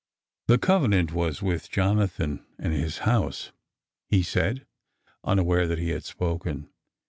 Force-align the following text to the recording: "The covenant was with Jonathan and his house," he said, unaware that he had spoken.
"The 0.47 0.57
covenant 0.57 1.13
was 1.13 1.43
with 1.43 1.69
Jonathan 1.69 2.43
and 2.57 2.73
his 2.73 2.97
house," 3.05 3.51
he 4.09 4.23
said, 4.23 4.65
unaware 5.23 5.67
that 5.67 5.77
he 5.77 5.89
had 5.89 6.05
spoken. 6.05 6.69